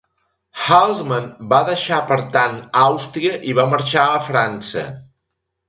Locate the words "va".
1.51-1.59, 3.61-3.69